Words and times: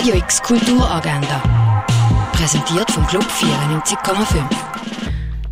Radio 0.00 0.14
X 0.14 0.40
Kulturagenda. 0.40 1.84
Präsentiert 2.32 2.90
vom 2.90 3.06
Club 3.06 3.22
94,5. 3.22 4.42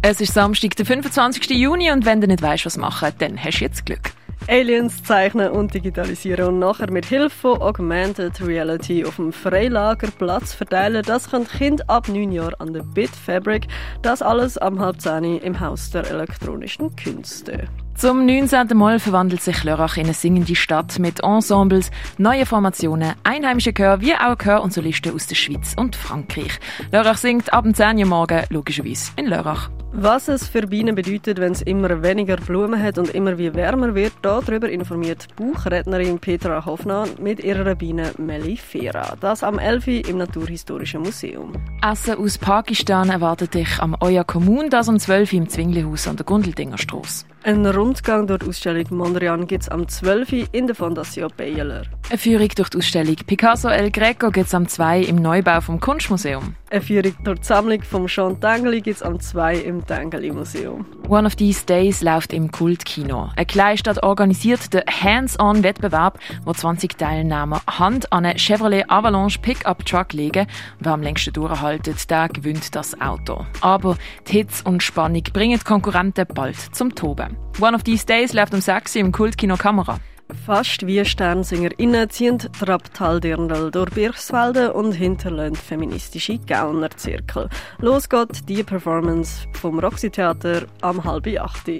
Es 0.00 0.22
ist 0.22 0.32
Samstag, 0.32 0.74
der 0.74 0.86
25. 0.86 1.50
Juni 1.50 1.90
und 1.90 2.06
wenn 2.06 2.22
du 2.22 2.26
nicht 2.26 2.40
weißt, 2.40 2.64
was 2.64 2.78
machen, 2.78 3.12
dann 3.18 3.36
hast 3.36 3.58
du 3.58 3.64
jetzt 3.66 3.84
Glück. 3.84 4.12
Aliens 4.48 5.02
zeichnen 5.02 5.50
und 5.50 5.74
digitalisieren 5.74 6.48
und 6.48 6.58
nachher 6.58 6.90
mit 6.90 7.04
Hilfe 7.04 7.36
von 7.36 7.60
Augmented 7.60 8.40
Reality 8.40 9.04
auf 9.04 9.16
dem 9.16 9.30
Freilager 9.30 10.08
Platz 10.10 10.54
verteilen. 10.54 11.02
Das 11.06 11.30
können 11.30 11.46
Kinder 11.46 11.84
ab 11.86 12.08
9 12.08 12.32
Jahren 12.32 12.54
an 12.54 12.72
der 12.72 12.82
Bit 12.82 13.10
Fabric. 13.10 13.66
Das 14.00 14.22
alles 14.22 14.56
am 14.56 14.80
halb 14.80 15.00
10 15.00 15.40
im 15.40 15.60
Haus 15.60 15.90
der 15.90 16.10
elektronischen 16.10 16.96
Künste. 16.96 17.68
Zum 17.94 18.24
19. 18.24 18.68
Mal 18.74 18.98
verwandelt 19.00 19.42
sich 19.42 19.64
Lörrach 19.64 19.96
in 19.98 20.04
eine 20.04 20.14
singende 20.14 20.54
Stadt 20.54 20.98
mit 20.98 21.20
Ensembles, 21.20 21.90
neuen 22.16 22.46
Formationen, 22.46 23.14
einheimischen 23.24 23.74
Chör 23.74 24.00
wie 24.00 24.14
auch 24.14 24.36
Chör 24.36 24.62
und 24.62 24.72
Solisten 24.72 25.14
aus 25.14 25.26
der 25.26 25.34
Schweiz 25.34 25.74
und 25.76 25.94
Frankreich. 25.94 26.58
Lörrach 26.90 27.18
singt 27.18 27.52
ab 27.52 27.66
10 27.70 27.98
Uhr 27.98 28.06
morgen 28.06 28.44
logischerweise 28.48 29.10
in 29.16 29.26
Lörrach. 29.26 29.68
Was 29.92 30.28
es 30.28 30.46
für 30.46 30.66
Bienen 30.66 30.94
bedeutet, 30.94 31.40
wenn 31.40 31.52
es 31.52 31.62
immer 31.62 32.02
weniger 32.02 32.36
Blumen 32.36 32.80
hat 32.80 32.98
und 32.98 33.08
immer 33.14 33.38
wie 33.38 33.54
wärmer 33.54 33.94
wird, 33.94 34.12
darüber 34.20 34.68
informiert 34.68 35.26
Buchrednerin 35.34 36.18
Petra 36.18 36.64
Hoffmann 36.66 37.08
mit 37.20 37.40
ihrer 37.40 37.74
Biene 37.74 38.12
Mellifera. 38.18 39.16
Das 39.20 39.42
am 39.42 39.58
11. 39.58 40.08
im 40.08 40.18
Naturhistorischen 40.18 41.02
Museum. 41.02 41.52
Essen 41.82 42.18
aus 42.18 42.36
Pakistan 42.36 43.08
erwartet 43.08 43.54
dich 43.54 43.80
am 43.80 43.96
Oya 44.00 44.24
Kommun, 44.24 44.68
das 44.68 44.90
am 44.90 44.98
12. 44.98 45.32
im 45.32 45.48
Zwinglihaus 45.48 46.06
an 46.06 46.16
der 46.16 46.26
Gundeldinger 46.26 46.78
Strasse. 46.78 47.24
Ein 47.44 47.64
Rundgang 47.64 48.26
durch 48.26 48.40
die 48.40 48.48
Ausstellung 48.48 48.84
Mondrian 48.90 49.46
gibt 49.46 49.62
es 49.62 49.68
am 49.68 49.88
12. 49.88 50.48
in 50.52 50.66
der 50.66 50.74
Fondation 50.74 51.30
Baylor. 51.36 51.82
Eine 52.10 52.18
Führung 52.18 52.48
durch 52.48 52.68
die 52.68 52.78
Ausstellung 52.78 53.16
Picasso 53.26 53.68
El 53.68 53.90
Greco 53.90 54.30
gibt 54.30 54.48
es 54.48 54.54
am 54.54 54.66
2. 54.66 55.02
im 55.02 55.16
Neubau 55.16 55.60
vom 55.60 55.78
Kunstmuseum. 55.78 56.56
Eine 56.70 56.80
Führung 56.82 57.14
durch 57.24 57.38
die 57.38 57.46
Sammlung 57.46 57.82
von 57.82 58.06
Jean 58.06 58.40
Tengeli 58.40 58.80
gibt 58.80 58.96
es 58.96 59.02
am 59.02 59.20
2. 59.20 59.56
im 59.60 59.77
Tengeli 59.86 60.32
Museum. 60.32 60.86
One 61.08 61.26
of 61.26 61.36
These 61.36 61.64
Days 61.66 62.02
läuft 62.02 62.32
im 62.32 62.50
Kultkino. 62.50 63.30
Eine 63.36 63.46
Kleinstadt 63.46 64.02
organisiert 64.02 64.72
den 64.74 64.82
Hands-on-Wettbewerb, 64.88 66.18
wo 66.44 66.52
20 66.52 66.98
Teilnehmer 66.98 67.62
Hand 67.66 68.12
an 68.12 68.26
einen 68.26 68.38
Chevrolet 68.38 68.84
Avalanche 68.88 69.38
Pickup 69.40 69.84
Truck 69.86 70.12
legen. 70.12 70.46
Wer 70.80 70.92
am 70.92 71.02
längsten 71.02 71.32
durchhaltet, 71.32 72.10
der 72.10 72.28
gewinnt 72.28 72.74
das 72.74 73.00
Auto. 73.00 73.46
Aber 73.60 73.96
die 74.28 74.32
Hitze 74.32 74.64
und 74.64 74.82
Spannung 74.82 75.22
bringen 75.32 75.58
die 75.58 75.64
Konkurrenten 75.64 76.26
bald 76.34 76.56
zum 76.74 76.94
Toben. 76.94 77.36
One 77.60 77.74
of 77.74 77.82
These 77.82 78.06
Days 78.06 78.32
läuft 78.32 78.54
um 78.54 78.60
6 78.60 78.96
Uhr 78.96 79.00
im 79.00 79.12
Kultkino 79.12 79.56
Kamera. 79.56 79.98
Fast 80.44 80.86
wie 80.86 81.04
SternsingerInnen 81.04 82.10
ziehen 82.10 82.38
Trapptal-Dirndl 82.38 83.70
durch 83.70 83.90
Birchswalde 83.90 84.72
und 84.72 84.92
hinterlassen 84.92 85.56
feministische 85.56 86.38
Gaunerzirkel. 86.38 87.48
Los 87.78 88.08
geht 88.08 88.48
die 88.48 88.62
Performance 88.62 89.46
vom 89.54 89.78
Roxy 89.78 90.10
Theater 90.10 90.66
am 90.82 91.04
halb 91.04 91.26
acht. 91.38 91.70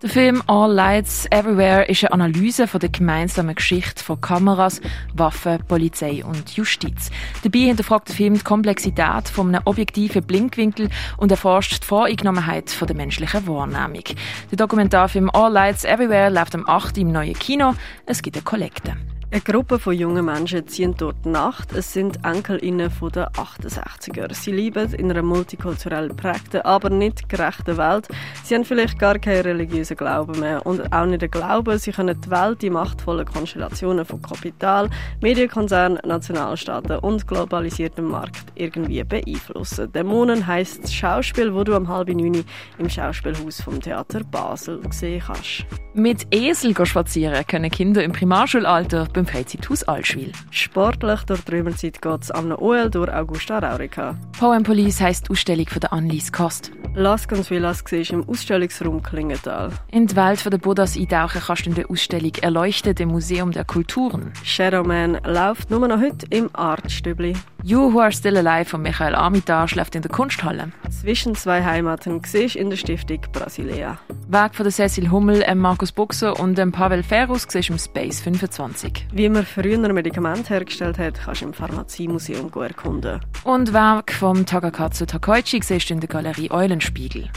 Der 0.00 0.10
Film 0.10 0.44
All 0.46 0.72
Lights 0.72 1.26
Everywhere 1.32 1.88
ist 1.88 2.04
eine 2.04 2.12
Analyse 2.12 2.68
von 2.68 2.78
der 2.78 2.88
gemeinsamen 2.88 3.56
Geschichte 3.56 4.04
von 4.04 4.20
Kameras, 4.20 4.80
Waffen, 5.14 5.58
Polizei 5.66 6.24
und 6.24 6.56
Justiz. 6.56 7.10
Dabei 7.42 7.58
hinterfragt 7.58 8.08
der 8.08 8.14
Film 8.14 8.34
die 8.34 8.44
Komplexität 8.44 9.28
von 9.28 9.48
einem 9.48 9.62
objektiven 9.64 10.22
Blinkwinkel 10.22 10.88
und 11.16 11.32
erforscht 11.32 11.82
die 11.82 11.86
Voreingenommenheit 11.86 12.72
der 12.80 12.94
menschlichen 12.94 13.48
Wahrnehmung. 13.48 14.04
Der 14.52 14.56
Dokumentarfilm 14.56 15.30
All 15.30 15.52
Lights 15.52 15.82
Everywhere 15.82 16.30
läuft 16.30 16.54
am 16.54 16.68
8. 16.68 16.98
im 16.98 17.10
neuen 17.10 17.36
Kino. 17.36 17.74
Es 18.06 18.22
gibt 18.22 18.36
eine 18.36 18.44
Kollekte. 18.44 18.96
Eine 19.30 19.42
Gruppe 19.42 19.78
von 19.78 19.92
jungen 19.92 20.24
Menschen 20.24 20.66
ziehen 20.68 20.94
dort 20.96 21.26
Nacht. 21.26 21.74
Es 21.74 21.92
sind 21.92 22.24
EnkelInnen 22.24 22.90
von 22.90 23.12
den 23.12 23.24
68er. 23.24 24.32
Sie 24.32 24.52
leben 24.52 24.94
in 24.94 25.10
einer 25.10 25.20
multikulturell 25.20 26.08
prägten, 26.08 26.62
aber 26.62 26.88
nicht 26.88 27.28
gerechten 27.28 27.76
Welt. 27.76 28.08
Sie 28.42 28.54
haben 28.54 28.64
vielleicht 28.64 28.98
gar 28.98 29.18
keinen 29.18 29.42
religiösen 29.42 29.98
Glauben 29.98 30.40
mehr 30.40 30.64
und 30.64 30.94
auch 30.94 31.04
nicht 31.04 31.20
den 31.20 31.30
Glauben, 31.30 31.78
sie 31.78 31.92
können 31.92 32.18
die 32.18 32.30
Welt, 32.30 32.62
die 32.62 32.70
machtvollen 32.70 33.26
Konstellationen 33.26 34.06
von 34.06 34.22
Kapital, 34.22 34.88
Medienkonzernen, 35.20 35.98
Nationalstaaten 36.06 36.98
und 37.00 37.28
globalisiertem 37.28 38.06
Markt 38.06 38.46
irgendwie 38.54 39.04
beeinflussen. 39.04 39.92
Dämonen 39.92 40.46
heisst 40.46 40.84
das 40.84 40.94
Schauspiel, 40.94 41.52
wo 41.52 41.64
du 41.64 41.74
am 41.74 41.86
halben 41.86 42.16
neun 42.16 42.44
im 42.78 42.88
Schauspielhaus 42.88 43.60
vom 43.60 43.78
Theater 43.78 44.24
Basel 44.24 44.80
sehen 44.90 45.22
kannst. 45.26 45.66
Mit 45.92 46.32
Esel 46.32 46.74
spazieren 46.86 47.44
können 47.46 47.70
Kinder 47.70 48.02
im 48.04 48.12
Primarschulalter 48.12 49.06
beim 49.18 49.26
Freizeithaus 49.26 49.82
Allschwil. 49.82 50.30
Sportlich 50.52 51.22
durch 51.22 51.40
die 51.40 51.52
Römerzeit 51.52 52.00
geht 52.00 52.22
es 52.22 52.30
am 52.30 52.52
OL 52.52 52.88
durch 52.88 53.12
Augusta 53.12 53.58
Raurica. 53.58 54.16
Poem 54.38 54.62
Police 54.62 55.00
heisst 55.00 55.26
die 55.26 55.32
Ausstellung 55.32 55.66
von 55.66 55.80
der 55.80 55.92
Annelies 55.92 56.30
Kost. 56.30 56.70
Las 56.94 57.26
ganz 57.26 57.50
Villas 57.50 57.82
siehst 57.84 58.12
im 58.12 58.28
Ausstellungsraum 58.28 59.02
Klingenthal. 59.02 59.72
In 59.90 60.06
die 60.06 60.14
Welt 60.14 60.44
der 60.44 60.58
Buddhas 60.58 60.96
eintauchen 60.96 61.40
kannst 61.44 61.66
du 61.66 61.70
in 61.70 61.74
der 61.74 61.90
Ausstellung 61.90 62.32
«Erleuchtet» 62.40 63.00
im 63.00 63.08
Museum 63.08 63.50
der 63.50 63.64
Kulturen. 63.64 64.32
Shadowman 64.44 65.18
läuft 65.24 65.70
nur 65.70 65.86
noch 65.86 66.00
heute 66.00 66.26
im 66.30 66.48
Artstübli. 66.52 67.34
You 67.68 67.92
Who 67.92 68.00
Are 68.00 68.10
Still 68.10 68.38
Alive 68.38 68.70
von 68.70 68.80
Michael 68.80 69.14
Armitage 69.14 69.74
läuft 69.74 69.94
in 69.94 70.00
der 70.00 70.10
Kunsthalle. 70.10 70.72
Zwischen 70.88 71.34
zwei 71.34 71.62
Heimaten 71.62 72.22
siehst 72.24 72.56
in 72.56 72.70
der 72.70 72.78
Stiftung 72.78 73.20
Brasilea. 73.30 73.98
Weg 74.26 74.54
von 74.54 74.64
der 74.64 74.72
Cecil 74.72 75.10
Hummel, 75.10 75.44
Markus 75.54 75.92
Buxer 75.92 76.40
und 76.40 76.54
Pavel 76.72 77.02
Ferus 77.02 77.46
siehst 77.46 77.68
im 77.68 77.76
Space 77.76 78.22
25. 78.22 79.08
Wie 79.12 79.28
man 79.28 79.44
früher 79.44 79.76
Medikamente 79.92 80.48
hergestellt 80.48 80.96
hat, 80.96 81.20
kannst 81.22 81.42
du 81.42 81.44
im 81.44 81.52
Pharmaziemuseum 81.52 82.50
erkunden. 82.58 83.20
Und 83.44 83.74
Werk 83.74 84.12
vom 84.12 84.46
Takakatsu 84.46 85.04
Takoichi 85.04 85.60
siehst 85.62 85.90
in 85.90 86.00
der 86.00 86.08
Galerie 86.08 86.50
Eulenspiegel. 86.50 87.28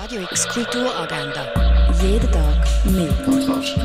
Radio 0.00 0.22
X 0.30 0.46
Kulturagenda. 0.50 1.52
Jeden 2.00 2.30
Tag 2.30 2.64
mehr. 2.84 3.12
Kontrast. 3.24 3.76